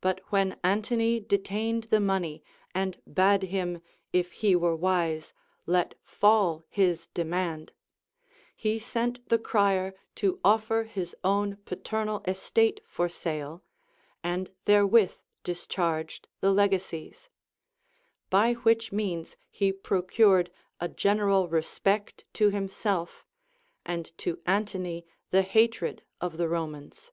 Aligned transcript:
But 0.00 0.26
Avhen 0.32 0.58
Antony 0.64 1.20
detained 1.20 1.84
the 1.84 2.00
money, 2.00 2.42
and 2.74 3.00
bade 3.06 3.44
him, 3.44 3.80
if 4.12 4.32
he 4.32 4.56
were 4.56 4.74
wise, 4.74 5.32
let 5.66 5.94
fall 6.02 6.64
his 6.68 7.06
demand, 7.06 7.72
he 8.56 8.80
sent 8.80 9.28
the 9.28 9.38
crier 9.38 9.94
to 10.16 10.40
offer 10.44 10.82
his 10.82 11.14
own 11.22 11.58
paternal 11.64 12.24
estate 12.26 12.80
for 12.88 13.08
sale, 13.08 13.62
and 14.24 14.50
therewith 14.64 15.14
discharged 15.44 16.26
the 16.40 16.52
legacies; 16.52 17.28
by 18.28 18.54
which 18.54 18.90
means 18.90 19.36
he 19.48 19.70
procured 19.72 20.50
a 20.80 20.88
general 20.88 21.46
respect 21.46 22.24
to 22.32 22.50
himself, 22.50 23.24
and 23.84 24.10
to 24.18 24.42
Antony 24.44 25.06
the 25.30 25.42
hatred 25.42 26.02
of 26.20 26.36
the 26.36 26.48
Romans. 26.48 27.12